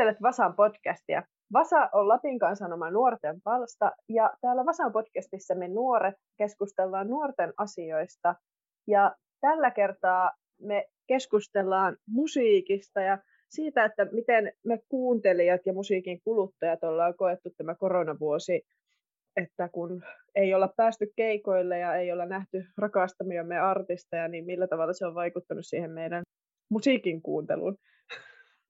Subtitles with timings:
[0.00, 1.22] Kuuntelet Vasan podcastia.
[1.52, 8.34] Vasa on Lapin kansanoma nuorten palsta ja täällä Vasan podcastissa me nuoret keskustellaan nuorten asioista
[8.86, 13.18] ja tällä kertaa me keskustellaan musiikista ja
[13.50, 18.62] siitä, että miten me kuuntelijat ja musiikin kuluttajat ollaan koettu tämä koronavuosi,
[19.36, 20.02] että kun
[20.34, 25.14] ei olla päästy keikoille ja ei olla nähty rakastamiamme artisteja, niin millä tavalla se on
[25.14, 26.22] vaikuttanut siihen meidän
[26.70, 27.76] musiikin kuunteluun.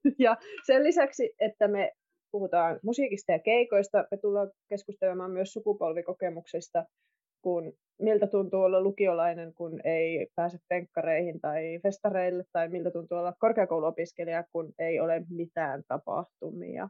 [0.19, 0.37] Ja
[0.67, 1.93] sen lisäksi, että me
[2.31, 6.85] puhutaan musiikista ja keikoista, me tullaan keskustelemaan myös sukupolvikokemuksista,
[7.43, 13.35] kun miltä tuntuu olla lukiolainen, kun ei pääse penkkareihin tai festareille, tai miltä tuntuu olla
[13.39, 16.89] korkeakouluopiskelija, kun ei ole mitään tapahtumia.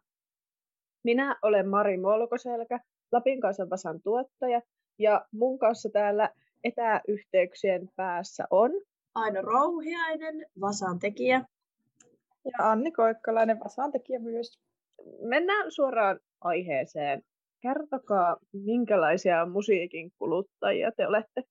[1.05, 2.81] Minä olen Mari Molkoselkä,
[3.13, 4.61] Lapin kanssa Vasan tuottaja,
[4.99, 6.31] ja mun kanssa täällä
[6.65, 8.71] etäyhteyksien päässä on
[9.15, 11.45] Aino Rouhiainen, Vasan tekijä.
[12.45, 14.59] Ja Anni Koikkalainen, Vasan tekijä myös.
[15.21, 17.23] Mennään suoraan aiheeseen.
[17.63, 21.43] Kertokaa, minkälaisia musiikin kuluttajia te olette?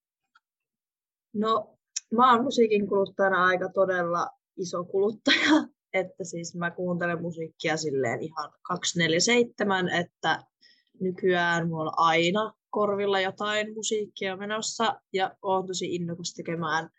[1.33, 1.77] No,
[2.15, 8.51] mä oon musiikin kuluttajana aika todella iso kuluttaja, että siis mä kuuntelen musiikkia silleen ihan
[8.61, 10.39] 247, että
[10.99, 16.89] nykyään mulla on aina korvilla jotain musiikkia menossa ja oon tosi innokas tekemään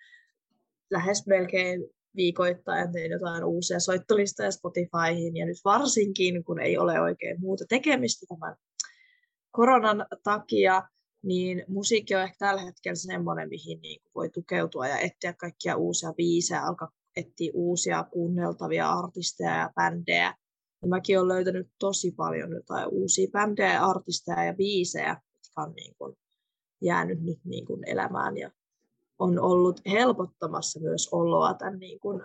[0.91, 1.81] lähes melkein
[2.17, 8.27] viikoittain tein jotain uusia soittolistoja Spotifyhin ja nyt varsinkin, kun ei ole oikein muuta tekemistä
[8.29, 8.57] tämän
[9.51, 10.83] koronan takia,
[11.23, 16.13] niin musiikki on ehkä tällä hetkellä semmoinen, mihin niin voi tukeutua ja etsiä kaikkia uusia
[16.13, 20.35] biisejä, alkaa etsiä uusia kuunneltavia artisteja ja bändejä.
[20.83, 25.95] Ja mäkin olen löytänyt tosi paljon jotain uusia bändejä, artisteja ja biisejä, jotka on niin
[25.99, 26.17] kuin
[26.83, 28.51] jäänyt nyt niin kuin elämään ja
[29.21, 32.23] on ollut helpottamassa myös oloa tämän niin kuin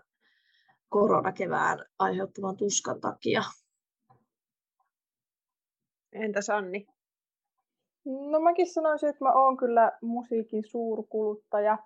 [0.90, 3.44] koronakevään aiheuttaman tuskan takia.
[6.14, 6.88] Entä Sanni?
[8.06, 11.78] No mäkin sanoisin, että mä oon kyllä musiikin suurkuluttaja.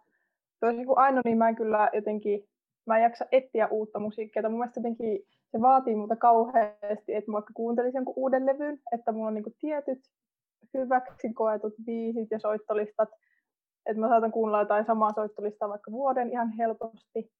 [0.60, 2.50] Toisin kuin Aino, niin mä en kyllä jotenkin,
[2.86, 4.50] mä en jaksa etsiä uutta musiikkia.
[4.50, 5.20] Mun mielestä jotenkin
[5.52, 9.54] se vaatii multa kauheasti, että mä vaikka kuuntelisin jonkun uuden levyn, että mulla on niinku
[9.60, 10.00] tietyt
[10.74, 13.10] hyväksi koetut biisit ja soittolistat,
[13.90, 17.32] että mä saatan kuunnella jotain samaa soittolistaa vaikka vuoden ihan helposti.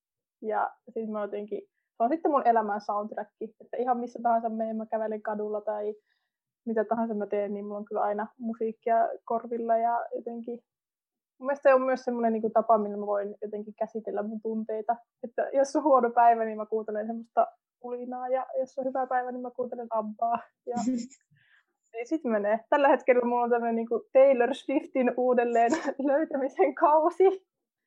[0.42, 1.62] Ja sitten mä jotenkin,
[1.98, 5.96] se on sitten mun elämän soundtrack, että ihan missä tahansa menen, mä kävelen kadulla tai
[6.66, 8.96] mitä tahansa mä teen, niin mulla on kyllä aina musiikkia
[9.26, 10.60] korvilla ja jotenkin
[11.40, 14.96] Mun mielestä se on myös semmoinen niin tapa, millä mä voin jotenkin käsitellä mun tunteita.
[15.24, 17.48] Että jos on huono päivä, niin mä kuuntelen semmoista
[17.80, 20.40] kulinaa, ja jos on hyvä päivä, niin mä kuuntelen Abbaa.
[20.66, 20.76] Ja
[21.94, 22.60] niin sitten menee.
[22.70, 25.72] Tällä hetkellä mulla on tämmöinen niin Taylor Swiftin uudelleen
[26.12, 27.24] löytämisen kausi,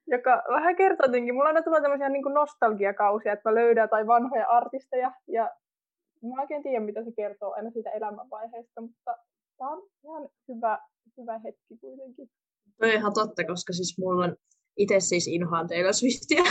[0.06, 1.34] joka vähän kertoo jotenkin.
[1.34, 5.50] Mulla aina tulee tämmöisiä niin nostalgiakausia, että mä löydän tai vanhoja artisteja, ja
[6.22, 9.16] mä oikein tiedä, mitä se kertoo aina siitä elämänvaiheesta, mutta
[9.58, 10.78] tämä on ihan hyvä,
[11.19, 12.30] hyvä hetki kuitenkin.
[12.82, 14.36] On ihan totta, koska siis mulla on
[14.76, 16.42] itse siis inhoan Taylor Swiftia.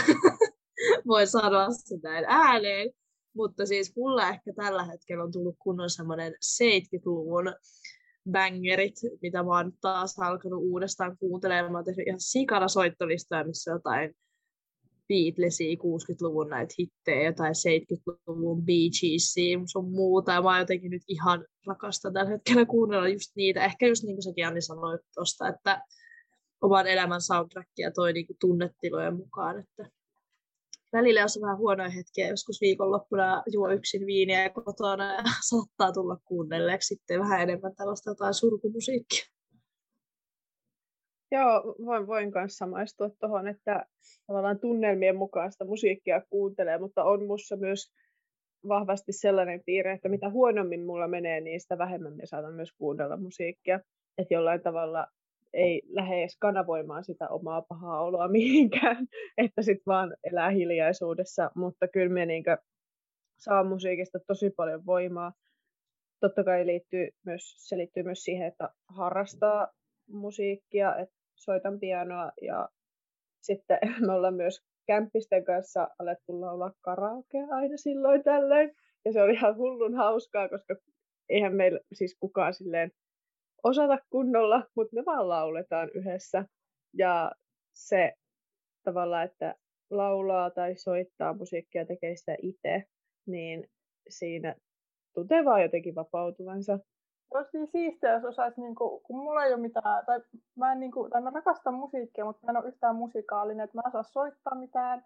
[1.08, 2.90] Voin sanoa sitä ääneen.
[3.34, 7.54] Mutta siis mulla ehkä tällä hetkellä on tullut kunnon semmoinen 70-luvun
[8.30, 11.72] bangerit, mitä mä oon taas alkanut uudestaan kuuntelemaan.
[11.72, 14.14] Mä oon tehnyt ihan sikana soittolistoja, missä jotain
[15.08, 20.32] Beatlesia 60-luvun näitä hittejä, jotain 70-luvun Bee Geesia, sun muuta.
[20.32, 23.64] Ja mä jotenkin nyt ihan rakastan tällä hetkellä kuunnella just niitä.
[23.64, 25.82] Ehkä just niin kuin säkin Anni sanoi tuosta, että
[26.60, 29.58] oman elämän soundtrackia toi niin kuin tunnetilojen mukaan.
[29.58, 29.90] Että
[30.92, 36.16] välillä jos on vähän huonoja hetkiä, joskus viikonloppuna juo yksin viiniä kotona ja saattaa tulla
[36.24, 39.24] kuunnelleeksi sitten vähän enemmän tällaista jotain surkumusiikkia.
[41.30, 43.86] Joo, voin, voin kanssa samaistua tuohon, että
[44.26, 47.92] tavallaan tunnelmien mukaista musiikkia kuuntelee, mutta on mussa myös
[48.68, 53.16] vahvasti sellainen piirre, että mitä huonommin mulla menee, niin sitä vähemmän me saatan myös kuunnella
[53.16, 53.80] musiikkia.
[54.18, 55.06] Että jollain tavalla
[55.52, 59.06] ei lähde edes kanavoimaan sitä omaa pahaa oloa mihinkään,
[59.38, 62.56] että sitten vaan elää hiljaisuudessa, mutta kyllä me niinkö
[63.38, 65.32] saa musiikista tosi paljon voimaa.
[66.20, 69.68] Totta kai liittyy myös, se liittyy myös siihen, että harrastaa
[70.08, 72.68] musiikkia, että soitan pianoa ja
[73.42, 78.70] sitten me ollaan myös kämppisten kanssa alettu laulaa karaokea aina silloin tällöin.
[79.04, 80.76] Ja se oli ihan hullun hauskaa, koska
[81.28, 82.90] eihän meillä siis kukaan silleen
[83.62, 86.44] osata kunnolla, mutta me vaan lauletaan yhdessä.
[86.94, 87.32] Ja
[87.74, 88.12] se
[88.84, 89.54] tavalla, että
[89.90, 92.84] laulaa tai soittaa musiikkia, tekee sitä itse,
[93.26, 93.70] niin
[94.08, 94.54] siinä
[95.14, 96.78] tuntee vaan jotenkin vapautuvansa.
[97.34, 100.20] Olisi niin siistiä, jos osaisi, niin kuin, kun mulla ei ole mitään, tai
[100.56, 103.78] mä, en, niin kuin, tai mä rakastan musiikkia, mutta mä en ole yhtään musikaalinen, että
[103.78, 105.04] mä en osaa soittaa mitään,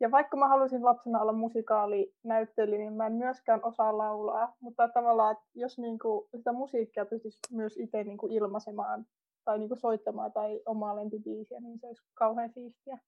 [0.00, 4.56] Ja vaikka mä halusin lapsena olla musikaalinäyttelijä, niin mä en myöskään osaa laulaa.
[4.60, 9.06] Mutta tavallaan, että jos niinku sitä musiikkia pystyisi myös itse niinku ilmaisemaan
[9.44, 12.98] tai niinku soittamaan tai omaa lempibiisiä, niin se olisi kauhean siistiä.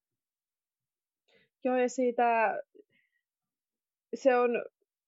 [1.63, 2.59] Joo, ja siitä
[4.13, 4.51] se on,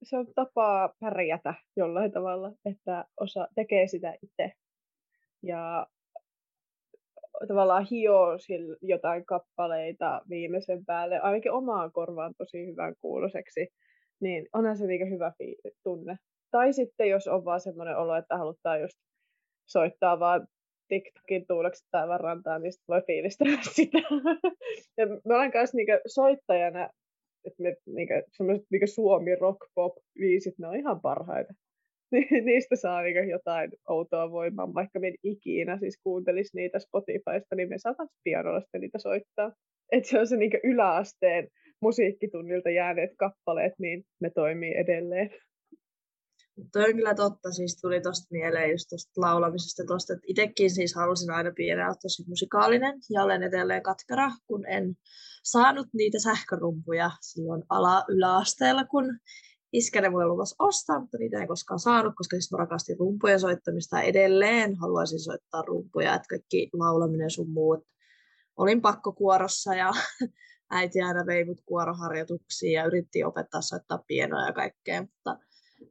[0.04, 4.54] se on tapaa pärjätä jollain tavalla, että osa tekee sitä itse.
[5.44, 5.88] Ja
[7.48, 8.28] tavallaan hioo
[8.82, 13.68] jotain kappaleita viimeisen päälle, ainakin omaan korvaan tosi hyvän kuuloseksi,
[14.22, 15.32] niin onhan se niin hyvä
[15.84, 16.18] tunne.
[16.52, 18.98] Tai sitten jos on vaan semmoinen olo, että halutaan just
[19.68, 20.48] soittaa vaan
[20.88, 23.98] TikTokin tuuleksi tai rantaa, niin sitten voi fiilistellä sitä.
[24.98, 26.90] ja mä olen kanssa niinku soittajana,
[27.46, 31.54] että me niinku, semmoiset niinku Suomi rock pop viisit, ne on ihan parhaita.
[32.46, 37.78] niistä saa niin jotain outoa voimaa, vaikka me ikinä siis kuuntelisi niitä Spotifysta, niin me
[37.78, 39.52] saataisiin pianolla niitä soittaa.
[39.92, 41.48] Että se on se niin yläasteen
[41.82, 45.30] musiikkitunnilta jääneet kappaleet, niin ne toimii edelleen.
[46.74, 50.96] Toi on kyllä totta, siis tuli tosta mieleen just tosta laulamisesta tosta, että itsekin siis
[50.96, 54.96] halusin aina pienenä olla tosi musikaalinen ja olen edelleen katkara, kun en
[55.44, 59.06] saanut niitä sähkörumpuja silloin ala-yläasteella, kun
[59.74, 64.02] iskäne mulle luvasi ostaa, mutta niitä ei koskaan saanut, koska siis mä rakastin rumpujen soittamista
[64.02, 64.76] edelleen.
[64.76, 67.80] Haluaisin soittaa rumpuja, että kaikki laulaminen sun muut.
[68.58, 69.92] Olin pakkokuorossa ja
[70.70, 75.38] äiti aina vei mut kuoroharjoituksiin ja yritti opettaa soittaa pienoa ja kaikkea, mutta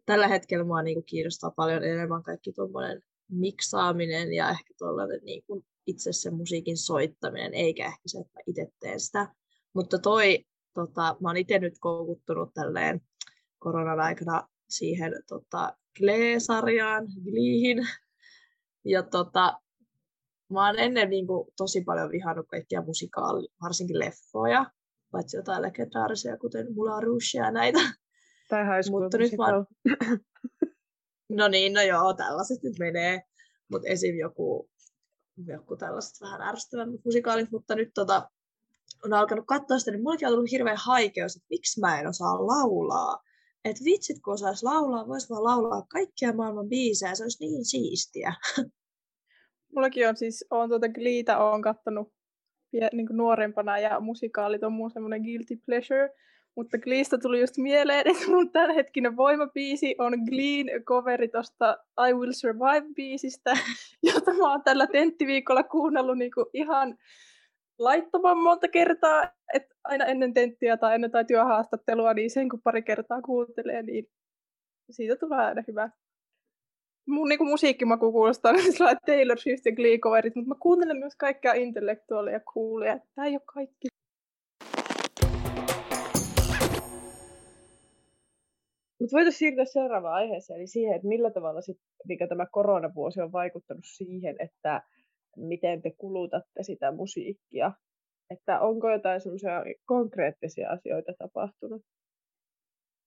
[0.06, 6.12] tällä hetkellä mua niinku kiinnostaa paljon enemmän kaikki tuommoinen miksaaminen ja ehkä tuollainen niinku itse
[6.12, 9.34] sen musiikin soittaminen, eikä ehkä se, että itse teen sitä.
[9.74, 10.44] Mutta toi,
[10.74, 13.00] tota, mä oon itse nyt koukuttunut tälleen
[13.60, 17.78] koronan aikana siihen tota, Glee-sarjaan, Gleehin.
[18.84, 19.60] Ja tota,
[20.52, 24.70] mä oon ennen niin kuin, tosi paljon vihannut kaikkia musikaali, varsinkin leffoja,
[25.10, 27.78] paitsi jotain legendaarisia, kuten Moulin Rouge ja näitä.
[28.48, 29.66] Tai High Mutta nyt mä oon...
[31.38, 33.22] No niin, no joo, tällaiset nyt menee.
[33.70, 34.14] Mutta esim.
[34.14, 34.70] joku,
[35.46, 38.30] joku tällaiset vähän ärsyttävämmät musikaalit, mutta nyt tota,
[39.04, 42.46] on alkanut katsoa sitä, niin mullekin on tullut hirveän haikeus, että miksi mä en osaa
[42.46, 43.22] laulaa
[43.64, 48.34] että vitsit kun osaisi laulaa, voisi vaan laulaa kaikkia maailman biisejä, se olisi niin siistiä.
[49.74, 52.12] Mullakin on siis, on tuota Gliitä on kattonut
[52.72, 56.10] niin nuorempana ja musikaalit on mun semmoinen guilty pleasure.
[56.56, 61.76] Mutta Gleestä tuli just mieleen, että mun tämänhetkinen voimabiisi on Gleen coveri tosta
[62.08, 63.58] I Will Survive-biisistä,
[64.14, 66.98] jota mä oon tällä tenttiviikolla kuunnellut niinku ihan
[67.80, 72.82] laittoman monta kertaa, että aina ennen tenttiä tai ennen tai työhaastattelua, niin sen kun pari
[72.82, 74.06] kertaa kuuntelee, niin
[74.90, 75.90] siitä tulee aina hyvä.
[77.08, 81.52] Mun niin musiikkimaku kuulostaa sellainen Taylor Swift ja Glee coverit, mutta mä kuuntelen myös kaikkea
[81.52, 82.98] intellektuaalia ja coolia.
[83.14, 83.88] Tämä ei ole kaikki.
[89.00, 91.78] Mutta voitaisiin siirtyä seuraavaan aiheeseen, eli siihen, että millä tavalla sit,
[92.08, 94.82] mikä tämä koronavuosi on vaikuttanut siihen, että
[95.36, 97.72] miten te kulutatte sitä musiikkia.
[98.30, 101.82] Että onko jotain semmoisia konkreettisia asioita tapahtunut?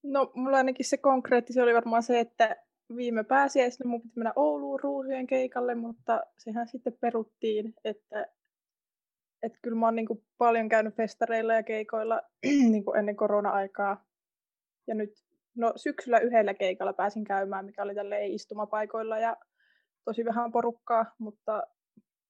[0.04, 2.56] No, mulla ainakin se konkreettisi oli varmaan se, että
[2.96, 8.28] viime pääsiäisenä mun piti mennä Ouluun ruusujen keikalle, mutta sehän sitten peruttiin, että,
[9.44, 12.22] että kyllä mä oon niin paljon käynyt festareilla ja keikoilla
[12.72, 14.06] niin ennen korona-aikaa.
[14.88, 15.12] Ja nyt
[15.56, 19.38] no, syksyllä yhdellä keikalla pääsin käymään, mikä oli tälle istumapaikoilla ja
[20.06, 21.64] tosi vähän porukkaa, mutta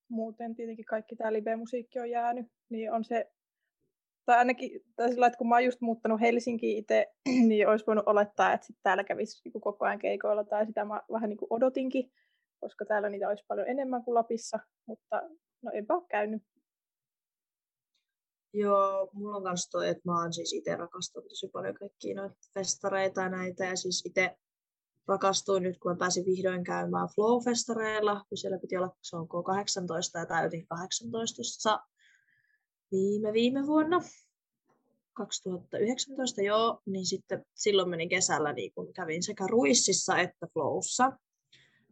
[0.09, 3.31] muuten tietenkin kaikki tämä live-musiikki on jäänyt, niin on se,
[4.25, 7.13] tai ainakin tai sillä, että kun mä oon just muuttanut Helsinkiin itse,
[7.47, 11.01] niin olisi voinut olettaa, että sit täällä kävisi niin koko ajan keikoilla, tai sitä mä
[11.11, 12.11] vähän niin kuin odotinkin,
[12.59, 15.21] koska täällä niitä olisi paljon enemmän kuin Lapissa, mutta
[15.61, 16.43] no enpä ole käynyt.
[18.53, 22.35] Joo, mulla on myös toi, että mä oon siis itse rakastanut tosi paljon kaikkia noita
[22.53, 24.37] festareita ja näitä, ja siis itse
[25.07, 30.19] rakastuin nyt, kun mä pääsin vihdoin käymään Flow-festareilla, kun siellä piti olla, se on K18
[30.19, 31.79] ja täytin 18
[32.91, 34.01] viime, viime vuonna.
[35.13, 41.11] 2019, joo, niin sitten silloin menin kesällä, niin kun kävin sekä Ruississa että Flowssa.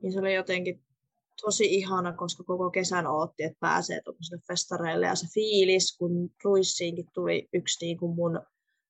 [0.02, 0.84] Niin se oli jotenkin
[1.42, 5.06] tosi ihana, koska koko kesän ootti, että pääsee tuollaisille festareille.
[5.06, 8.42] Ja se fiilis, kun Ruissiinkin tuli yksi niin kuin mun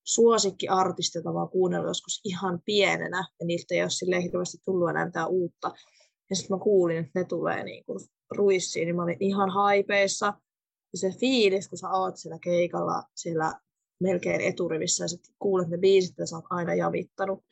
[0.04, 5.06] suosikkiartisti, jota mä kuunnellut joskus ihan pienenä, ja niiltä ei ole sille hirveästi tullut enää
[5.06, 5.72] mitään uutta.
[6.30, 8.00] Ja sitten mä kuulin, että ne tulee niin kuin
[8.32, 10.26] ruissiin, niin mä olin ihan haipeissa.
[10.94, 13.54] Ja se fiilis, kun sä oot siellä keikalla, siellä
[14.00, 17.44] melkein eturivissä, ja sä kuulet ne biisit, ja sä oot aina javittanut.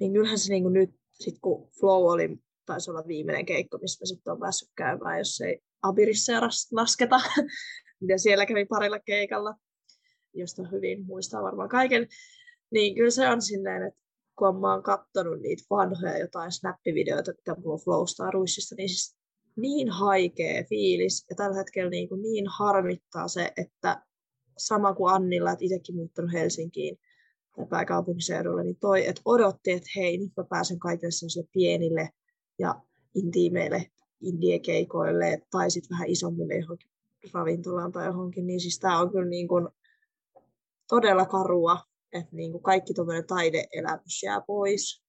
[0.00, 4.02] Niin kyllähän se niin kuin nyt, sit kun Flow oli, taisi olla viimeinen keikko, missä
[4.02, 6.32] mä sitten on päässyt käymään, jos ei Abirissa
[6.72, 7.20] lasketa,
[8.00, 9.54] mitä siellä kävi parilla keikalla,
[10.34, 12.08] josta hyvin muistaa varmaan kaiken,
[12.70, 14.00] niin kyllä se on silleen, että
[14.38, 19.16] kun mä oon katsonut niitä vanhoja jotain snappivideoita, mitä mulla on Flowstaruissista, niin siis
[19.56, 24.02] niin haikea fiilis ja tällä hetkellä niin, kuin niin harmittaa se, että
[24.58, 26.98] sama kuin Annilla, että itsekin muuttanut Helsinkiin
[27.56, 32.10] tai pääkaupunkiseudulle, niin toi, että odotti, että hei, nyt mä pääsen kaikille sellaisille pienille
[32.58, 32.74] ja
[33.14, 33.86] intiimeille
[34.20, 36.90] indie-keikoille tai sitten vähän isommille johonkin
[37.32, 39.68] ravintolaan tai johonkin, niin siis tämä on kyllä niin kuin
[40.94, 41.76] todella karua,
[42.12, 45.04] että niin kuin kaikki tuommoinen taideelämys jää pois.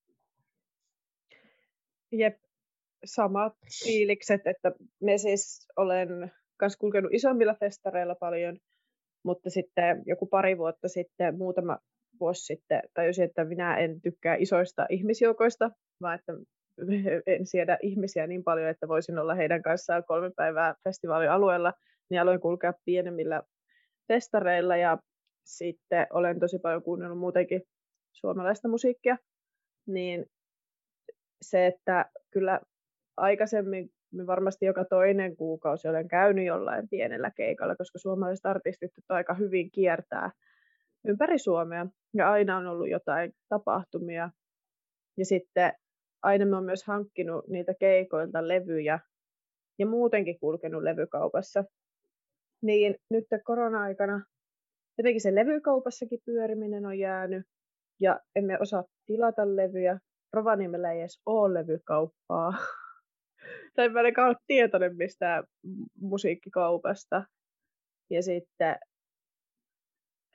[2.12, 2.38] Jep,
[3.06, 4.72] samat fiilikset, että
[5.02, 8.58] me siis olen myös kulkenut isommilla festareilla paljon,
[9.24, 11.78] mutta sitten joku pari vuotta sitten, muutama
[12.20, 15.72] vuosi sitten tajusin, että minä en tykkää isoista ihmisjoukoista,
[16.02, 16.34] vaan että
[17.28, 21.74] en siedä ihmisiä niin paljon, että voisin olla heidän kanssaan kolme päivää festivaalialueella,
[22.10, 23.44] niin aloin kulkea pienemmillä
[24.08, 24.98] festareilla ja
[25.44, 27.62] sitten olen tosi paljon kuunnellut muutenkin
[28.12, 29.18] suomalaista musiikkia,
[29.88, 30.26] niin
[31.42, 32.60] se, että kyllä
[33.18, 39.34] aikaisemmin me varmasti joka toinen kuukausi olen käynyt jollain pienellä keikalla, koska suomalaiset artistit aika
[39.34, 40.32] hyvin kiertää
[41.08, 44.30] ympäri Suomea ja aina on ollut jotain tapahtumia.
[45.18, 45.74] Ja sitten
[46.24, 49.00] aina mä oon myös hankkinut niitä keikoilta levyjä
[49.80, 51.64] ja muutenkin kulkenut levykaupassa.
[52.62, 54.26] Niin nyt korona-aikana
[54.98, 57.48] jotenkin se levykaupassakin pyöriminen on jäänyt
[58.00, 60.00] ja emme osaa tilata levyjä.
[60.34, 62.54] Rovaniemellä ei edes ole levykauppaa.
[63.76, 65.44] tai mä en ole tietoinen mistään
[66.00, 67.24] musiikkikaupasta.
[68.10, 68.76] Ja sitten,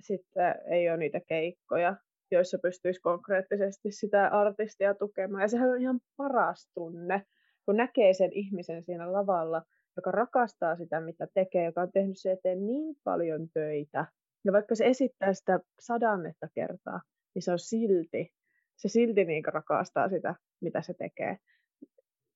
[0.02, 1.96] sitten ei ole niitä keikkoja,
[2.30, 5.42] joissa pystyisi konkreettisesti sitä artistia tukemaan.
[5.42, 7.22] Ja sehän on ihan paras tunne,
[7.64, 9.62] kun näkee sen ihmisen siinä lavalla,
[9.96, 14.06] joka rakastaa sitä, mitä tekee, joka on tehnyt se eteen niin paljon töitä.
[14.44, 17.00] Ja vaikka se esittää sitä sadannetta kertaa,
[17.34, 18.32] niin se on silti,
[18.76, 21.36] se silti niin rakastaa sitä, mitä se tekee.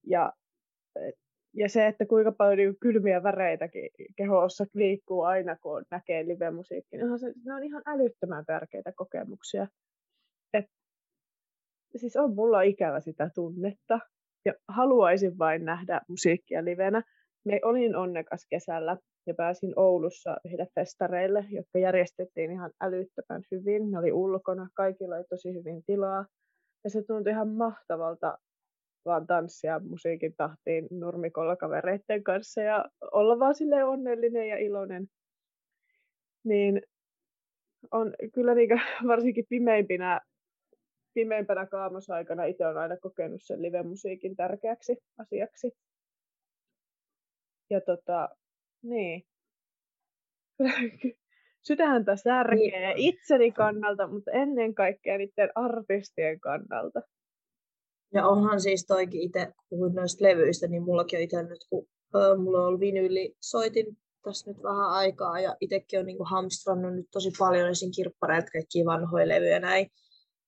[0.06, 0.32] Ja
[1.54, 7.18] ja se, että kuinka paljon niin kylmiä väreitäkin kehossa liikkuu aina, kun näkee live-musiikki, niin
[7.18, 9.66] se, ne on ihan älyttömän tärkeitä kokemuksia.
[10.54, 10.64] Et,
[11.97, 13.99] siis on mulla ikävä sitä tunnetta,
[14.44, 17.02] ja haluaisin vain nähdä musiikkia livenä.
[17.45, 18.97] Me olin onnekas kesällä
[19.27, 23.91] ja pääsin Oulussa yhdelle festareille, jotka järjestettiin ihan älyttömän hyvin.
[23.91, 26.27] Ne oli ulkona, kaikilla oli tosi hyvin tilaa.
[26.85, 28.39] Ja se tuntui ihan mahtavalta
[29.05, 35.07] vaan tanssia musiikin tahtiin nurmikolla kavereiden kanssa ja olla vaan sille onnellinen ja iloinen.
[36.45, 36.83] Niin
[37.91, 38.69] on kyllä niin
[39.09, 40.21] varsinkin pimeimpinä,
[41.15, 45.73] pimeimpänä kaamosaikana itse on aina kokenut sen live-musiikin tärkeäksi asiaksi.
[47.73, 48.29] Ja tota,
[48.83, 49.26] niin.
[51.67, 53.14] Sydäntä särkee niin.
[53.14, 57.02] itseni kannalta, mutta ennen kaikkea niiden artistien kannalta.
[58.14, 62.37] Ja onhan siis toikin itse, puhuin noista levyistä, niin mullakin on itse nyt, kun ö,
[62.37, 67.07] mulla on ollut vinyyli, soitin tässä nyt vähän aikaa ja itsekin on niinku hamstrannut nyt
[67.11, 67.91] tosi paljon esim.
[67.97, 69.91] kirppareilta kaikkia vanhoja levyjä näin.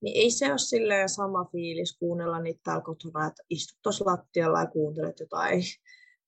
[0.01, 4.61] Niin ei se ole silleen sama fiilis kuunnella niitä täällä kotona, että istut tuossa lattialla
[4.61, 5.63] ja kuuntelet jotain,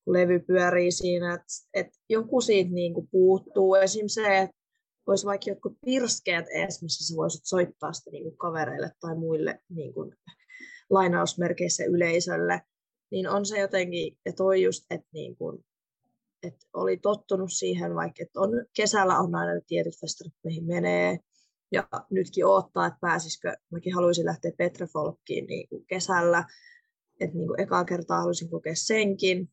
[0.07, 1.35] levy pyörii siinä.
[1.35, 3.75] Että et joku siitä niinku puuttuu.
[3.75, 4.07] Esim.
[4.09, 4.57] se, että
[5.07, 10.13] olisi vaikka jotkut pirskeet edes, missä sä voisit soittaa sitä niinku kavereille tai muille niinku
[10.91, 12.63] lainausmerkeissä yleisölle,
[13.11, 15.65] niin on se jotenkin, ja toi just, että niin kuin,
[16.43, 21.19] että oli tottunut siihen, vaikka että on, kesällä on aina tietyt festarit, mihin menee,
[21.73, 26.45] ja nytkin odottaa, että pääsisikö, mäkin haluaisin lähteä Petra Folkkiin niin kuin kesällä,
[27.21, 29.49] että niin kuin ekaa kertaa haluaisin kokea senkin,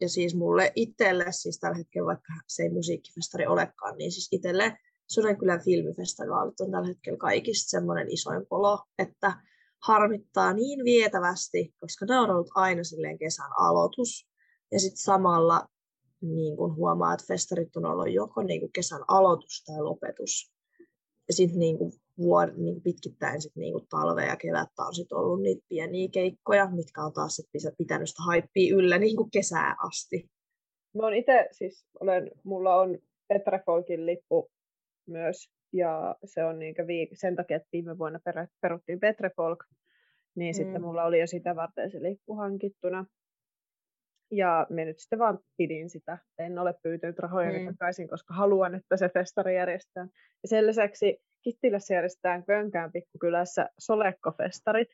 [0.00, 4.78] ja siis mulle itselle, siis tällä hetkellä vaikka se ei musiikkifestari olekaan, niin siis itselle
[5.10, 9.32] Sudenkylän filmifestivaalit on tällä hetkellä kaikista semmoinen isoin polo, että
[9.86, 14.28] harmittaa niin vietävästi, koska ne on ollut aina silleen kesän aloitus.
[14.72, 15.68] Ja sitten samalla
[16.20, 20.52] niin kun huomaa, että festarit on ollut joko niin kuin kesän aloitus tai lopetus.
[21.28, 21.78] Ja sitten niin
[22.18, 26.70] vuod, niin pitkittäin sit niin kuin talve ja kevättä on sit ollut niitä pieniä keikkoja,
[26.70, 27.46] mitkä on taas sit
[27.78, 30.30] pitänyt sitä haippia yllä niin kuin kesää asti.
[30.96, 32.98] Mä oon itse, siis olen, mulla on
[33.28, 34.50] Petra Folkin lippu
[35.08, 39.64] myös ja se on niin viik- sen takia, että viime vuonna per- peruttiin Petre Folk,
[40.36, 40.56] niin mm.
[40.56, 43.06] sitten mulla oli jo sitä varten se lippu hankittuna.
[44.30, 46.18] Ja me nyt sitten vaan pidin sitä.
[46.38, 47.66] En ole pyytänyt rahoja mm.
[47.66, 50.08] takaisin, koska haluan, että se festari järjestetään.
[50.42, 54.88] Ja sen lisäksi Kittilässä järjestetään Könkään pikkukylässä Solekkofestarit.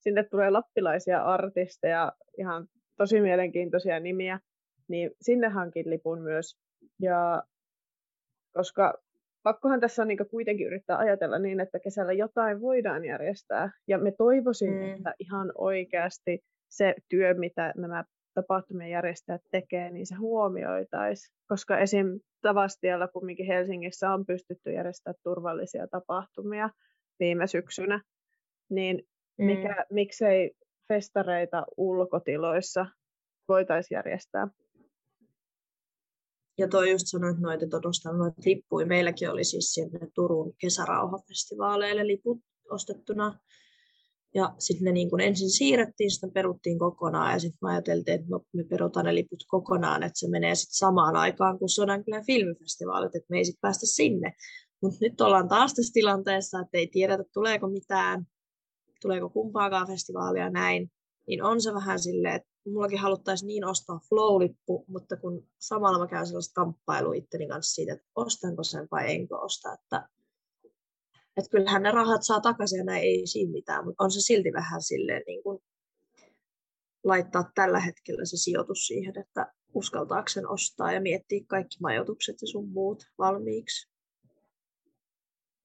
[0.00, 2.66] Sinne tulee lappilaisia artisteja, ihan
[2.96, 4.40] tosi mielenkiintoisia nimiä.
[4.88, 6.56] Niin sinne hankin lipun myös.
[7.00, 7.42] Ja
[8.52, 8.94] koska
[9.42, 13.70] pakkohan tässä on niin kuitenkin yrittää ajatella niin, että kesällä jotain voidaan järjestää.
[13.88, 14.82] Ja me toivoisin, mm.
[14.82, 18.04] että ihan oikeasti se työ, mitä nämä
[18.34, 21.36] tapahtumien järjestäjät tekee, niin se huomioitaisiin.
[21.48, 22.20] Koska esim.
[22.42, 26.70] Tavastialla kumminkin Helsingissä on pystytty järjestämään turvallisia tapahtumia
[27.18, 28.02] viime syksynä,
[28.70, 29.02] niin
[29.38, 29.94] mikä, mm.
[29.94, 30.50] miksei
[30.88, 32.86] festareita ulkotiloissa
[33.48, 34.48] voitaisiin järjestää.
[36.58, 37.76] Ja toi just sanoit noita, että
[38.10, 38.86] on noita lippuja.
[38.86, 42.38] Meilläkin oli siis sinne Turun kesärauhafestivaaleille liput
[42.70, 43.38] ostettuna.
[44.34, 48.26] Ja sitten ne niin kun ensin siirrettiin, sitten peruttiin kokonaan ja sitten me ajateltiin, että
[48.30, 53.14] no, me perutaan ne liput kokonaan, että se menee sitten samaan aikaan kuin Sodankylän filmifestivaalit,
[53.14, 54.34] että me ei sitten päästä sinne.
[54.82, 58.26] Mutta nyt ollaan taas tässä tilanteessa, että ei tiedetä tuleeko mitään,
[59.02, 60.90] tuleeko kumpaakaan festivaalia näin,
[61.26, 66.06] niin on se vähän silleen, että mullakin haluttaisiin niin ostaa flow-lippu, mutta kun samalla mä
[66.06, 70.08] käyn sellaista kamppailua itteni kanssa siitä, että ostanko sen vai enkö osta, että,
[71.36, 74.52] että kyllähän ne rahat saa takaisin ja näin ei siinä mitään, mutta on se silti
[74.52, 75.62] vähän silleen niin kuin
[77.04, 82.48] laittaa tällä hetkellä se sijoitus siihen, että uskaltaako sen ostaa ja miettiä kaikki majoitukset ja
[82.48, 83.90] sun muut valmiiksi.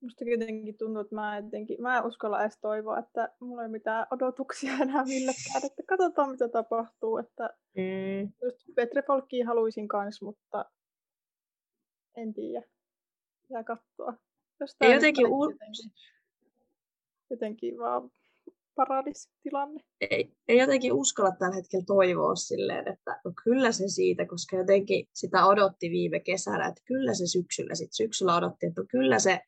[0.02, 4.08] Musta jotenkin tuntuu, että mä, jotenkin, mä en uskalla edes toivoa, että mulla ei mitään
[4.12, 7.18] odotuksia enää millekään, että katsotaan mitä tapahtuu.
[7.18, 8.34] Että mm.
[8.44, 10.66] just Petre Folkkiin haluaisin kanssa, mutta
[12.18, 12.66] en tiedä.
[13.42, 14.14] Pitää katsoa.
[14.82, 15.92] Ei jotenkin, u- jotenkin,
[17.30, 18.12] jotenkin vaan
[18.76, 19.84] paradis tilanne.
[20.02, 25.08] Ei, ei jotenkin uskalla tällä hetkellä toivoa silleen, että no kyllä se siitä, koska jotenkin
[25.14, 29.40] sitä odotti viime kesänä, että kyllä se syksyllä, sit syksyllä odotti, että no kyllä se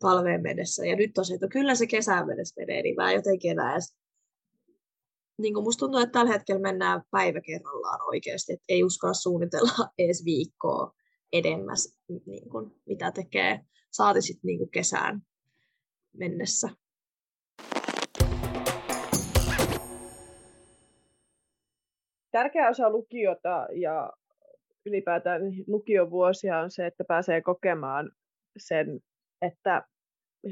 [0.00, 0.86] talveen mennessä.
[0.86, 3.96] Ja nyt tosiaan, että kyllä se kesään mennessä menee, niin mä jotenkin enää edes
[5.38, 9.88] niin kuin musta tuntuu, että tällä hetkellä mennään päivä kerrallaan oikeasti, että ei uskalla suunnitella
[9.98, 10.94] edes viikkoa
[11.32, 13.60] edemmäs, niin kuin, mitä tekee.
[13.94, 15.20] Saati sitten niin kesään
[16.16, 16.68] mennessä.
[22.30, 24.12] Tärkeä osa lukiota ja
[24.86, 28.10] ylipäätään lukiovuosia on se, että pääsee kokemaan
[28.56, 29.00] sen
[29.42, 29.82] että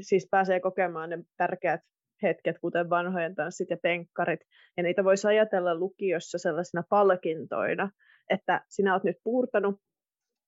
[0.01, 1.81] siis pääsee kokemaan ne tärkeät
[2.23, 4.39] hetket, kuten vanhojen tanssit ja penkkarit,
[4.77, 7.91] ja niitä voisi ajatella lukiossa sellaisina palkintoina,
[8.29, 9.75] että sinä olet nyt puurtanut,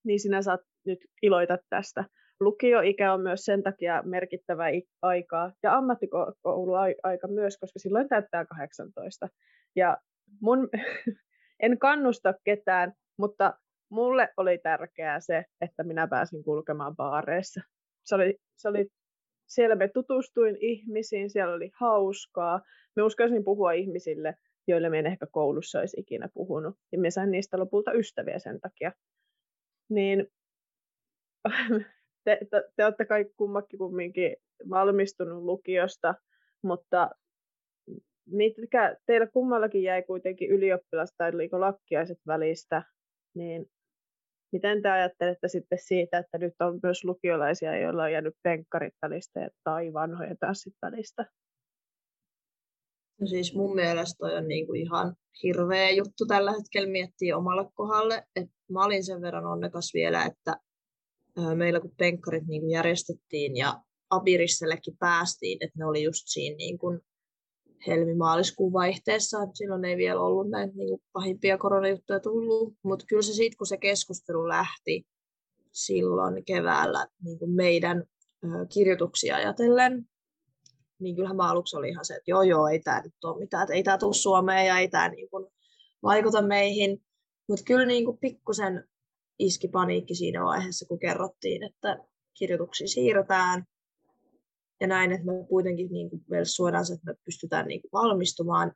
[0.03, 2.05] niin sinä saat nyt iloita tästä.
[2.39, 4.65] Lukioikä on myös sen takia merkittävä
[5.01, 9.27] aikaa, ja ammattikouluaika myös, koska silloin täyttää 18.
[9.75, 9.97] Ja
[10.41, 10.69] mun,
[11.63, 13.53] en kannusta ketään, mutta
[13.89, 17.61] mulle oli tärkeää se, että minä pääsin kulkemaan baareissa
[18.05, 18.87] se oli, se oli,
[19.47, 22.61] siellä me tutustuin ihmisiin, siellä oli hauskaa.
[22.95, 24.35] Me uskalsin puhua ihmisille,
[24.67, 26.75] joille me en ehkä koulussa olisi ikinä puhunut.
[26.91, 28.91] Ja me sain niistä lopulta ystäviä sen takia.
[29.89, 30.27] Niin
[32.25, 34.35] te, te, te olette kaikki kummakin kumminkin
[34.69, 36.15] valmistunut lukiosta,
[36.61, 37.09] mutta
[38.25, 42.83] mitkä teillä kummallakin jäi kuitenkin ylioppilas- tai lakkiaiset välistä,
[43.35, 43.65] niin
[44.55, 49.49] Miten te ajattelette sitten siitä, että nyt on myös lukiolaisia, joilla on jäänyt penkkarit välistä
[49.63, 51.25] tai vanhoja tanssit välistä?
[53.21, 58.23] No siis mun mielestä toi on niinku ihan hirveä juttu tällä hetkellä miettiä omalle kohdalle.
[58.35, 60.57] Et mä olin sen verran onnekas vielä, että
[61.55, 66.99] meillä kun penkkarit niinku järjestettiin ja Abirissellekin päästiin, että ne oli just siinä niinku
[67.87, 73.21] helmi-maaliskuun vaihteessa, että silloin ei vielä ollut näitä niin kuin pahimpia koronajuttuja tullut, mutta kyllä
[73.21, 75.07] se sitten, kun se keskustelu lähti
[75.71, 78.03] silloin keväällä niin kuin meidän
[78.73, 80.05] kirjoituksia ajatellen,
[80.99, 83.63] niin kyllähän mä aluksi oli ihan se, että joo joo, ei tämä nyt ole mitään,
[83.63, 85.47] että ei tämä tule Suomeen ja ei tämä niin kuin
[86.03, 87.05] vaikuta meihin,
[87.49, 88.87] mutta kyllä niin kuin pikkusen
[89.39, 91.97] iski paniikki siinä vaiheessa, kun kerrottiin, että
[92.33, 93.63] kirjoituksia siirretään,
[94.81, 97.91] ja näin, että me kuitenkin niin kuin meille suodaan se, että me pystytään niin kuin
[97.91, 98.71] valmistumaan.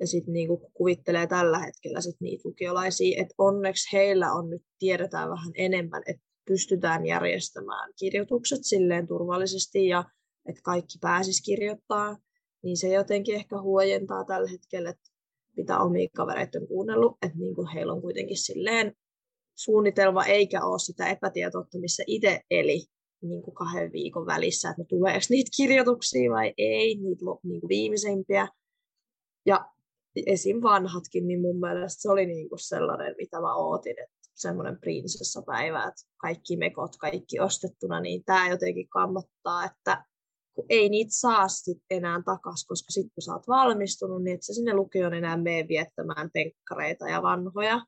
[0.00, 4.62] Ja sitten niin kuin kuvittelee tällä hetkellä sit niitä lukiolaisia, että onneksi heillä on nyt,
[4.78, 10.04] tiedetään vähän enemmän, että pystytään järjestämään kirjoitukset silleen turvallisesti ja
[10.48, 12.16] että kaikki pääsis kirjoittaa,
[12.62, 15.10] niin se jotenkin ehkä huojentaa tällä hetkellä, että
[15.56, 18.94] mitä omia kavereita on kuunnellut, että niin kuin heillä on kuitenkin silleen
[19.58, 22.82] suunnitelma eikä ole sitä epätietoutta, missä itse eli
[23.22, 28.48] niin kuin kahden viikon välissä, että tuleeko niitä kirjoituksia vai ei, niitä niin kuin viimeisimpiä.
[29.46, 29.70] Ja
[30.26, 30.62] esim.
[30.62, 35.78] vanhatkin, niin mun mielestä se oli niin kuin sellainen, mitä mä ootin, että semmoinen prinsessapäivä,
[35.78, 40.04] että kaikki mekot, kaikki ostettuna, niin tämä jotenkin kammottaa, että
[40.54, 44.42] kun ei niitä saa sit enää takas, koska sitten kun sä oot valmistunut, niin et
[44.42, 47.80] sä sinne lukioon enää mene viettämään penkkareita ja vanhoja.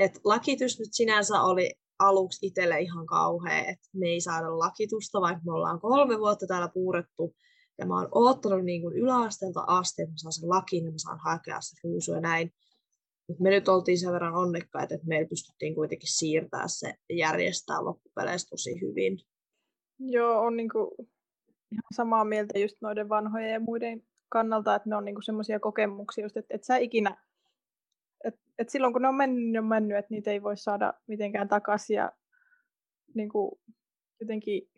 [0.00, 5.42] Et lakitus nyt sinänsä oli aluksi itselle ihan kauhea, että me ei saada lakitusta, vaikka
[5.44, 7.34] me ollaan kolme vuotta täällä puurettu.
[7.78, 10.98] Ja mä oon oottanut niin kuin yläasteelta asti, että mä saan sen lakin ja mä
[10.98, 12.52] saan hakea se ruusu ja näin.
[13.28, 18.48] Mutta me nyt oltiin sen verran onnekkaita, että meillä pystyttiin kuitenkin siirtää se järjestää loppupeleissä
[18.50, 19.18] tosi hyvin.
[19.98, 20.96] Joo, on niinku
[21.72, 26.24] ihan samaa mieltä just noiden vanhojen ja muiden kannalta, että ne on niinku semmoisia kokemuksia,
[26.24, 27.16] just, että et sä ikinä,
[28.60, 30.94] et silloin kun ne on mennyt, niin ne on mennyt, että niitä ei voi saada
[31.06, 32.12] mitenkään takaisin ja
[33.14, 33.60] niinku,
[34.20, 34.70] jotenkin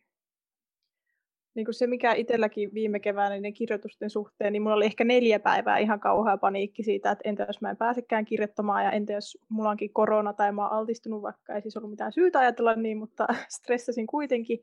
[1.54, 5.40] niin kuin se, mikä itselläkin viime keväänä niin kirjoitusten suhteen, niin mulla oli ehkä neljä
[5.40, 9.38] päivää ihan kauhea paniikki siitä, että entä jos mä en pääsekään kirjoittamaan ja entä jos
[9.48, 12.98] mulla onkin korona tai mä oon altistunut, vaikka ei siis ollut mitään syytä ajatella niin,
[12.98, 13.26] mutta
[13.58, 14.58] stressasin kuitenkin.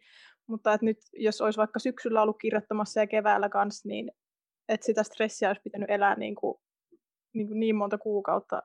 [0.48, 4.12] Mutta että nyt jos olisi vaikka syksyllä ollut kirjoittamassa ja keväällä kanssa, niin
[4.70, 6.58] että sitä stressiä olisi pitänyt elää niin, kuin,
[7.34, 8.64] niin, kuin niin monta kuukautta,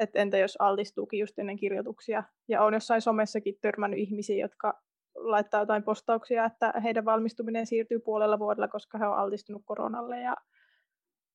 [0.00, 2.24] että entä jos altistuukin just ennen kirjoituksia.
[2.48, 4.82] Ja on jossain somessakin törmännyt ihmisiä, jotka
[5.14, 10.36] laittaa jotain postauksia, että heidän valmistuminen siirtyy puolella vuodella, koska he on altistunut koronalle ja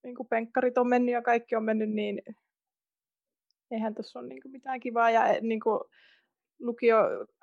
[0.04, 2.22] niin kuin penkkarit on mennyt ja kaikki on mennyt, niin
[3.72, 5.10] eihän tuossa ole niin kuin mitään kivaa.
[5.10, 5.80] Ja eh, niin kuin
[6.60, 6.98] lukio,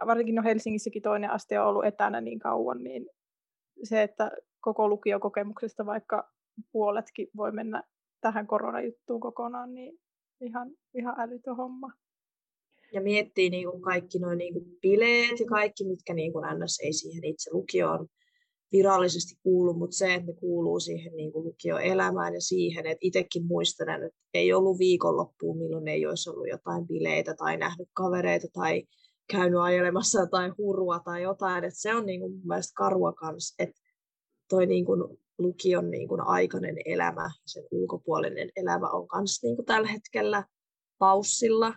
[0.06, 3.06] varsinkin no Helsingissäkin toinen aste on ollut etänä niin kauan, niin
[3.82, 4.30] se, että
[4.60, 6.32] koko lukiokokemuksesta vaikka
[6.72, 7.82] puoletkin voi mennä
[8.20, 9.98] tähän koronajuttuun kokonaan, niin
[10.42, 11.92] ihan, ihan älytön homma.
[12.92, 16.80] Ja miettii niin kuin kaikki nuo niin kuin bileet ja kaikki, mitkä niin kuin NS
[16.82, 18.08] ei siihen itse lukioon
[18.72, 23.46] virallisesti kuulu, mutta se, että ne kuuluu siihen niin kuin lukioelämään ja siihen, että itsekin
[23.46, 28.82] muistelen, että ei ollut viikonloppuun, milloin ei olisi ollut jotain bileitä tai nähnyt kavereita tai
[29.32, 33.54] käynyt ajelemassa jotain hurua tai jotain, että se on niin kuin mun mielestä karua kanssa,
[33.58, 33.80] että
[34.48, 39.66] toi niin kuin lukion niin kuin aikainen elämä, sen ulkopuolinen elämä on kanssa niin kuin
[39.66, 40.44] tällä hetkellä
[40.98, 41.74] paussilla,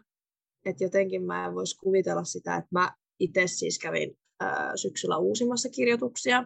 [0.65, 5.69] että jotenkin mä en voisi kuvitella sitä, että mä itse siis kävin ää, syksyllä uusimassa
[5.69, 6.45] kirjoituksia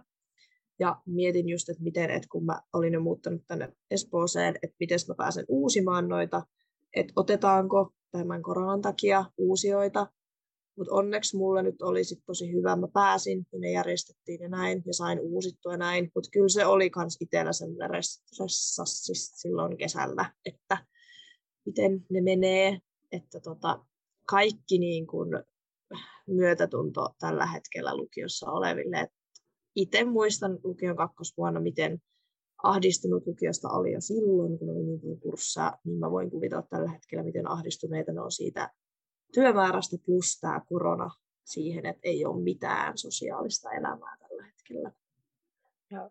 [0.79, 4.99] ja mietin just, että miten, että kun mä olin jo muuttanut tänne Espooseen, että miten
[5.07, 6.43] mä pääsen uusimaan noita,
[6.95, 10.07] että otetaanko tämän koronan takia uusioita,
[10.79, 14.83] mutta onneksi mulle nyt oli sit tosi hyvä, mä pääsin ja ne järjestettiin ja näin
[14.85, 20.33] ja sain uusittua ja näin, mutta kyllä se oli kans itsellä semmoinen stressassi silloin kesällä,
[20.45, 20.77] että
[21.65, 22.79] miten ne menee,
[23.11, 23.85] että tota,
[24.25, 25.29] kaikki niin kuin
[26.27, 29.07] myötätunto tällä hetkellä lukiossa oleville.
[29.75, 31.99] Itse muistan lukion kakkosvuonna, miten
[32.63, 37.23] ahdistunut lukiosta oli jo silloin, kun oli niin paljon niin mä voin kuvitella tällä hetkellä,
[37.23, 38.69] miten ahdistuneita ne on siitä
[39.33, 41.09] työmäärästä plus tämä korona
[41.43, 44.91] siihen, että ei ole mitään sosiaalista elämää tällä hetkellä.
[45.91, 46.09] Ja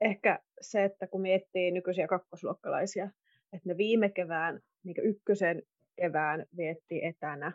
[0.00, 3.04] ehkä se, että kun miettii nykyisiä kakkosluokkalaisia,
[3.52, 5.62] että ne viime kevään niin ykkösen
[5.96, 7.52] kevään vietti etänä.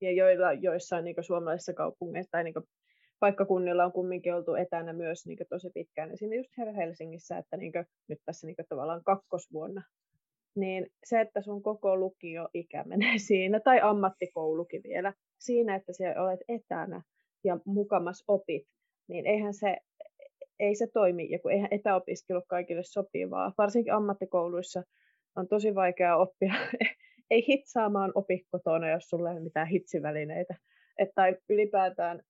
[0.00, 2.54] Ja joilla, joissain niin suomalaisissa kaupungeissa tai niin
[3.20, 6.10] paikkakunnilla on kumminkin oltu etänä myös niin tosi pitkään.
[6.10, 7.72] Esimerkiksi just Helsingissä, että niin
[8.08, 9.82] nyt tässä niin tavallaan kakkosvuonna.
[10.56, 16.40] Niin se, että sun koko lukio-ikä menee siinä, tai ammattikoulukin vielä, siinä, että siellä olet
[16.48, 17.02] etänä
[17.44, 18.66] ja mukamas opit,
[19.08, 19.76] niin eihän se,
[20.60, 24.82] ei se toimi, ja kun eihän etäopiskelu kaikille sopivaa, varsinkin ammattikouluissa
[25.36, 26.54] on tosi vaikea oppia
[27.30, 30.54] ei hitsaamaan opi kotona, jos sulla ei ole mitään hitsivälineitä.
[30.98, 32.22] Et, tai ylipäätään,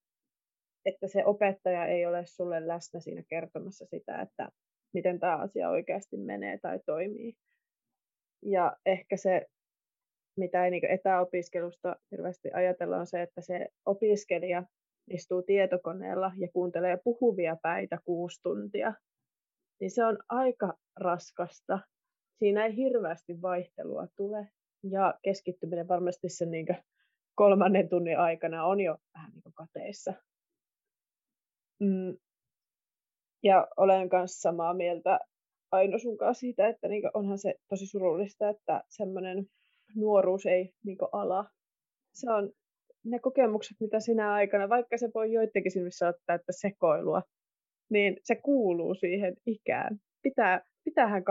[0.85, 4.48] että se opettaja ei ole sulle läsnä siinä kertomassa sitä, että
[4.92, 7.35] miten tämä asia oikeasti menee tai toimii.
[8.42, 9.46] Ja ehkä se,
[10.37, 14.62] mitä ei niin etäopiskelusta hirveästi ajatella, on se, että se opiskelija
[15.11, 18.94] istuu tietokoneella ja kuuntelee puhuvia päitä kuusi tuntia.
[19.81, 21.79] Niin se on aika raskasta.
[22.38, 24.48] Siinä ei hirveästi vaihtelua tule.
[24.90, 26.66] Ja keskittyminen varmasti sen niin
[27.35, 30.14] kolmannen tunnin aikana on jo vähän niin kateissa.
[31.81, 32.16] Mm.
[33.42, 35.18] Ja olen kanssa samaa mieltä
[35.70, 39.46] Aino sun kanssa siitä, että niin onhan se tosi surullista, että semmoinen
[39.96, 41.50] nuoruus ei niin ala.
[42.14, 42.52] Se on
[43.04, 47.22] ne kokemukset, mitä sinä aikana, vaikka se voi joidenkin silmissä ottaa, että sekoilua,
[47.90, 49.98] niin se kuuluu siihen ikään.
[50.22, 51.24] Pitää, pitäähän 18-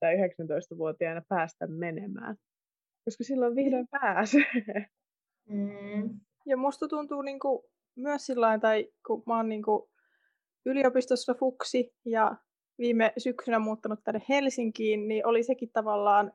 [0.00, 2.36] tai 19-vuotiaana päästä menemään
[3.04, 4.86] koska silloin vihdoin pääsee.
[5.48, 6.20] Mm.
[6.46, 9.90] Ja musta tuntuu niinku myös sillä tai kun mä oon niinku
[10.66, 12.36] yliopistossa fuksi ja
[12.80, 16.32] viime syksynä muuttanut tänne Helsinkiin, niin oli sekin tavallaan,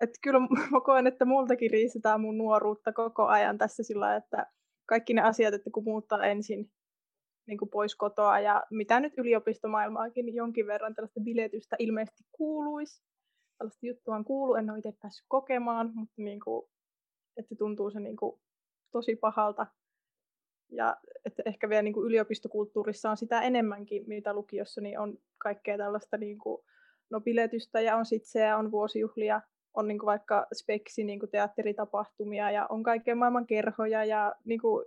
[0.00, 4.46] että kyllä mä koen, että multakin riistetään mun nuoruutta koko ajan tässä sillä että
[4.86, 6.72] kaikki ne asiat, että kun muuttaa ensin
[7.46, 13.02] niin kuin pois kotoa ja mitä nyt yliopistomaailmaakin jonkin verran tällaista biletystä ilmeisesti kuuluisi,
[13.58, 16.68] tällaista juttua on kuullut, en ole itse päässyt kokemaan, mutta niin kuin,
[17.36, 18.40] että tuntuu se niin kuin
[18.92, 19.66] tosi pahalta.
[20.72, 25.78] Ja että ehkä vielä niin kuin yliopistokulttuurissa on sitä enemmänkin, mitä lukiossa, niin on kaikkea
[25.78, 26.64] tällaista niin kuin,
[27.10, 29.40] no biletystä ja on sitseä, on vuosijuhlia,
[29.74, 34.60] on niin kuin vaikka speksi niin kuin teatteritapahtumia ja on kaiken maailman kerhoja ja niin
[34.60, 34.84] kuin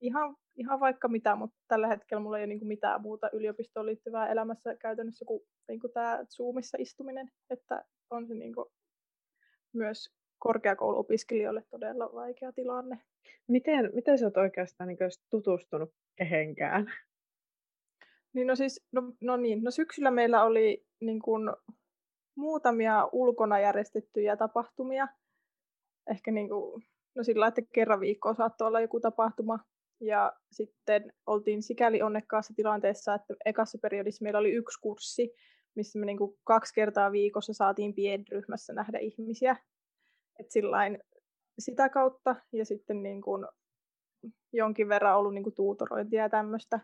[0.00, 3.86] ihan, ihan vaikka mitä, mutta tällä hetkellä mulla ei ole niin kuin mitään muuta yliopistoon
[3.86, 8.66] liittyvää elämässä käytännössä kuin, niin kuin tämä Zoomissa istuminen, että on se niin kuin
[9.72, 10.14] myös
[10.44, 12.98] korkeakouluopiskelijoille todella vaikea tilanne.
[13.48, 14.98] Miten, miten sä oot oikeastaan niin
[15.30, 16.92] tutustunut kehenkään?
[18.32, 21.50] Niin no siis, no, no niin, no syksyllä meillä oli niin kuin,
[22.36, 25.08] muutamia ulkona järjestettyjä tapahtumia.
[26.10, 29.58] Ehkä niin kuin, no sillä että kerran viikkoa saattoi olla joku tapahtuma.
[30.00, 35.34] Ja sitten oltiin sikäli onnekkaassa tilanteessa, että ekassa periodissa meillä oli yksi kurssi,
[35.76, 39.56] missä me niin kuin kaksi kertaa viikossa saatiin pienryhmässä nähdä ihmisiä.
[40.40, 40.98] Et sillain
[41.58, 43.46] sitä kautta ja sitten niin kuin
[44.52, 46.80] jonkin verran ollut niin kuin tuutorointia ja tämmöistä.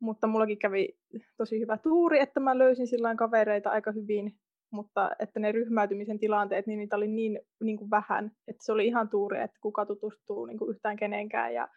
[0.00, 0.98] Mutta mullakin kävi
[1.36, 4.36] tosi hyvä tuuri, että mä löysin sillä kavereita aika hyvin,
[4.70, 8.86] mutta että ne ryhmäytymisen tilanteet, niin niitä oli niin, niin kuin vähän, että se oli
[8.86, 11.68] ihan tuuri, että kuka tutustuu niin kuin yhtään kenenkään ja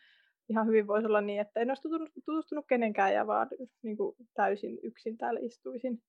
[0.50, 1.82] ihan hyvin voisi olla niin, että en olisi
[2.26, 3.48] tutustunut kenenkään ja vaan
[3.84, 6.02] niin kuin täysin yksin täällä istuisin.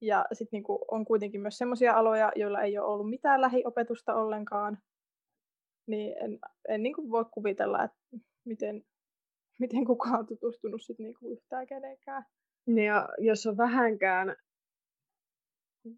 [0.00, 4.78] Ja sitten niin on kuitenkin myös sellaisia aloja, joilla ei ole ollut mitään lähiopetusta ollenkaan,
[5.86, 7.98] niin en, en niin kuin voi kuvitella, että
[8.44, 8.84] miten,
[9.60, 12.24] miten kukaan on tutustunut sit niin kuin yhtään kenenkään.
[12.84, 14.36] Ja jos on vähänkään,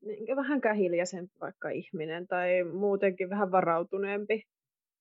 [0.03, 4.43] niin vähänkään hiljaisempi vaikka ihminen tai muutenkin vähän varautuneempi,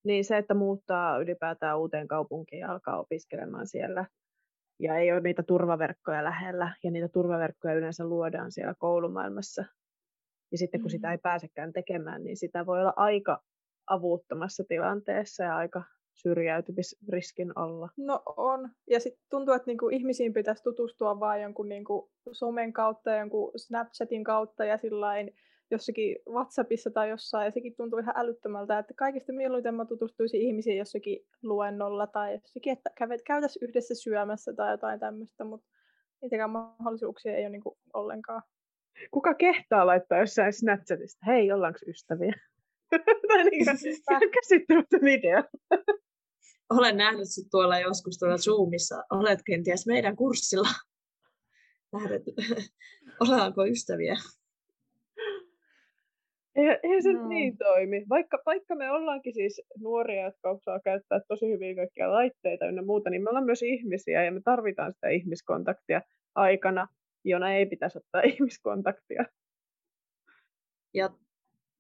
[0.04, 4.06] niin se, että muuttaa ylipäätään uuteen kaupunkiin ja alkaa opiskelemaan siellä
[4.80, 9.66] ja ei ole niitä turvaverkkoja lähellä ja niitä turvaverkkoja yleensä luodaan siellä koulumaailmassa.
[10.52, 10.92] Ja sitten kun mm.
[10.92, 13.44] sitä ei pääsekään tekemään, niin sitä voi olla aika
[13.88, 17.90] avuttomassa tilanteessa ja aika syrjäytymisriskin alla.
[17.98, 18.70] No on.
[18.90, 24.24] Ja sitten tuntuu, että niinku ihmisiin pitäisi tutustua vain jonkun niinku somen kautta, jonkun Snapchatin
[24.24, 25.32] kautta ja sillain
[25.72, 30.78] jossakin WhatsAppissa tai jossain, ja sekin tuntuu ihan älyttömältä, että kaikista mieluiten mä tutustuisin ihmisiin
[30.78, 32.90] jossakin luennolla tai jossakin, että
[33.28, 35.68] käytäisiin yhdessä syömässä tai jotain tämmöistä, mutta
[36.22, 38.42] niitäkään mahdollisuuksia ei ole niin kuin ollenkaan.
[39.12, 42.34] Kuka kehtaa laittaa jossain Snapchatista, hei, ollaanko ystäviä?
[43.28, 43.66] tai niin
[44.42, 45.44] käsittämättä video.
[46.70, 49.04] Olen nähnyt sinut tuolla joskus tuolla Zoomissa.
[49.12, 50.70] Olet kenties meidän kurssilla.
[51.94, 52.24] Lähdet,
[53.22, 54.16] ollaanko ystäviä?
[56.58, 57.28] Eihän se no.
[57.28, 58.06] niin toimi.
[58.10, 63.10] Vaikka, vaikka me ollaankin siis nuoria, jotka osaa käyttää tosi hyvin kaikkia laitteita ja muuta,
[63.10, 66.02] niin me ollaan myös ihmisiä ja me tarvitaan sitä ihmiskontaktia
[66.36, 66.88] aikana,
[67.26, 69.26] jona ei pitäisi ottaa ihmiskontaktia.
[70.94, 71.10] Ja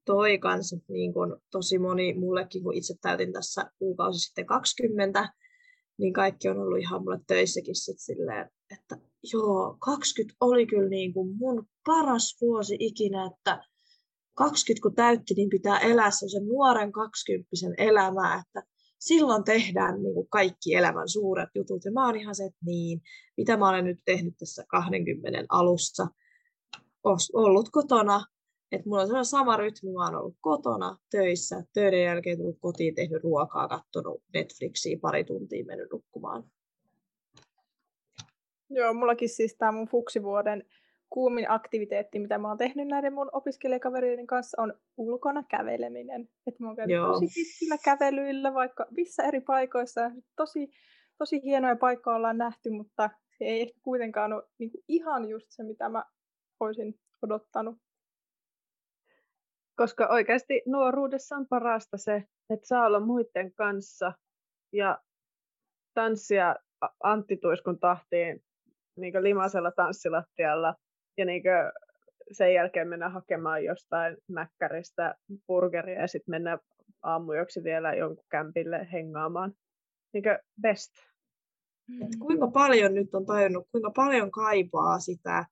[0.05, 5.29] toi kanssa niin kun tosi moni mullekin, kun itse täytin tässä kuukausi sitten 20,
[5.99, 8.95] niin kaikki on ollut ihan mulle töissäkin sit silleen, että
[9.33, 13.63] joo, 20 oli kyllä niin kuin mun paras vuosi ikinä, että
[14.38, 18.69] 20 kun täytti, niin pitää elää sen nuoren kaksikymppisen elämää, että
[19.00, 21.86] silloin tehdään niin kuin kaikki elämän suuret jutut.
[21.86, 23.02] Ja mä oon ihan se, että niin,
[23.38, 26.08] mitä mä olen nyt tehnyt tässä 20 alussa,
[27.34, 28.26] ollut kotona,
[28.71, 32.95] että mulla on sellainen sama rytmi, mä oon ollut kotona töissä, töiden jälkeen tullut kotiin,
[32.95, 36.43] tehnyt ruokaa, katsonut Netflixiä pari tuntia, mennyt nukkumaan.
[38.69, 40.63] Joo, mullakin siis tämä mun fuksivuoden
[41.10, 46.30] kuumin aktiviteetti, mitä mä oon tehnyt näiden mun opiskelijakavereiden kanssa, on ulkona käveleminen.
[46.48, 47.13] Että mä oon käynyt Joo.
[47.13, 50.12] tosi pitkillä kävelyillä, vaikka missä eri paikoissa.
[50.36, 50.70] Tosi,
[51.17, 55.46] tosi hienoja paikkoja ollaan nähty, mutta se ei ehkä kuitenkaan ole niin kuin ihan just
[55.50, 56.04] se, mitä mä
[56.60, 57.78] olisin odottanut.
[59.76, 64.13] Koska oikeasti nuoruudessa on parasta se, että saa olla muiden kanssa
[64.74, 65.00] ja
[65.93, 66.56] tanssia
[67.04, 68.43] Antti Tuiskun tahtiin
[68.98, 70.76] niin limaisella tanssilattialla
[71.17, 71.43] ja niin
[72.32, 75.15] sen jälkeen mennä hakemaan jostain mäkkäristä
[75.47, 76.60] burgeria ja sitten mennä
[77.03, 79.53] aamujoksi vielä jonkun kämpille hengaamaan.
[80.13, 80.23] Niin
[80.62, 80.91] best.
[82.01, 85.45] Et kuinka paljon nyt on tajunnut, kuinka paljon kaipaa sitä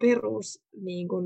[0.00, 1.24] perus niin kun,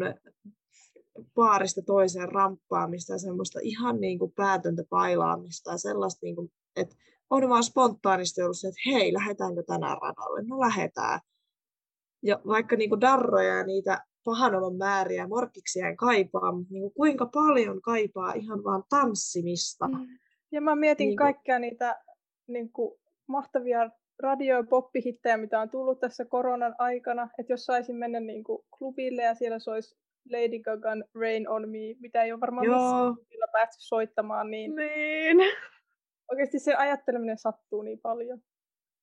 [1.35, 6.97] paarista toiseen ramppaamista ja semmoista ihan niin kuin päätöntä pailaamista ja sellaista, niin kuin, että
[7.31, 10.43] on vaan spontaanisti ollut se, että hei, lähdetäänkö tänään radalle?
[10.43, 11.21] No lähdetään.
[12.23, 16.95] Ja vaikka niin kuin darroja ja niitä pahanolon määriä morkkiksia en kaipaa, mutta niin kuin
[16.95, 19.89] kuinka paljon kaipaa ihan vaan tanssimista.
[19.89, 20.07] Mm.
[20.53, 21.25] Ja mä mietin niin kuin...
[21.25, 22.03] kaikkia niitä
[22.49, 23.91] niin kuin, mahtavia
[24.23, 28.65] radio- ja poppihittejä, mitä on tullut tässä koronan aikana, että jos saisin mennä niin kuin,
[28.79, 29.97] klubille ja siellä soisi
[30.33, 33.13] Lady Gagan Rain on Me, mitä ei ole varmaan Joo.
[33.13, 35.37] missään päästy soittamaan, niin, niin.
[36.31, 38.39] Oikeasti se ajatteleminen sattuu niin paljon.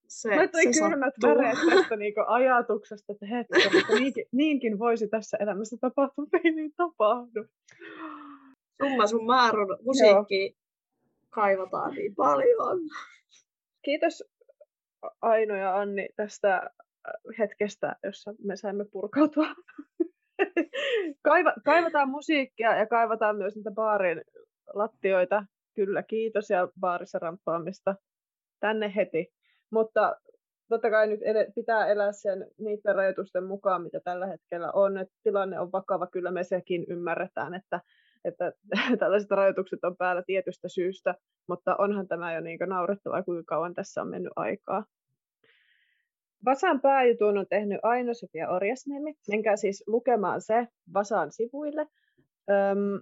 [0.07, 5.37] Se, Mä tuli kylmät väreet tästä niinku ajatuksesta, että hetken, mutta niinkin, niinkin voisi tässä
[5.37, 7.45] elämässä tapahtua, ei niin tapahdu.
[8.83, 10.55] Summa summarum, musiikki Joo.
[11.29, 12.79] kaivataan niin paljon.
[13.81, 14.23] Kiitos
[15.21, 16.69] Aino ja Anni tästä
[17.39, 19.47] hetkestä, jossa me saimme purkautua.
[21.27, 24.21] Kaiva, kaivataan musiikkia ja kaivataan myös niitä baarin
[24.73, 25.45] lattioita.
[25.75, 27.95] Kyllä, kiitos ja baarissa ramppaamista
[28.59, 29.36] tänne heti.
[29.71, 30.15] Mutta
[30.69, 34.97] totta kai nyt ed- pitää elää sen niiden rajoitusten mukaan, mitä tällä hetkellä on.
[34.97, 37.81] Et tilanne on vakava, kyllä me sekin ymmärretään, että,
[38.25, 38.51] että
[38.99, 41.15] tällaiset rajoitukset on päällä tietystä syystä,
[41.47, 44.85] mutta onhan tämä jo niin naurettavaa, kuinka kauan tässä on mennyt aikaa.
[46.45, 49.13] Vasan pääjutun on tehnyt Aino-Sofia Orjasniemi.
[49.29, 51.87] Menkää siis lukemaan se Vasan sivuille.
[52.49, 53.01] Öm,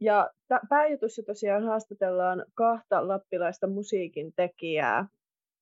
[0.00, 0.30] ja
[0.68, 5.06] pääjutussa tosiaan haastatellaan kahta lappilaista musiikin tekijää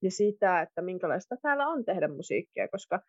[0.02, 3.00] ja sitä, että minkälaista täällä on tehdä musiikkia, koska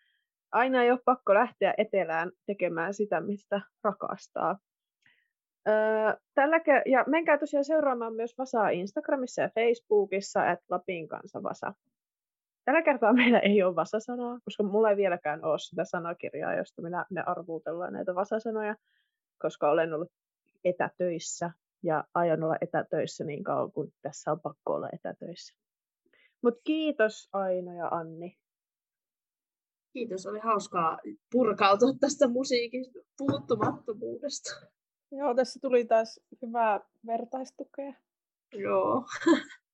[0.52, 4.60] aina ei ole pakko lähteä etelään tekemään sitä, mistä rakastaa.
[5.68, 11.74] Öö, ja menkää tosiaan seuraamaan myös Vasaa Instagramissa ja Facebookissa, että Lapin kanssa Vasa.
[12.66, 17.06] Tällä kertaa meillä ei ole vasasanaa, koska mulla ei vieläkään ole sitä sanakirjaa, josta minä
[17.10, 18.76] ne arvuutellaan näitä vasasanoja,
[19.40, 20.12] koska olen ollut
[20.64, 21.52] etätöissä
[21.84, 25.56] ja aion olla etätöissä niin kauan, kun tässä on pakko olla etätöissä.
[26.42, 28.38] Mutta kiitos Aino ja Anni.
[29.94, 31.00] Kiitos, oli hauskaa
[31.32, 32.86] purkautua tästä musiikin
[33.18, 34.50] puuttumattomuudesta.
[35.12, 37.94] Joo, tässä tuli taas hyvää vertaistukea.
[38.54, 39.06] Joo.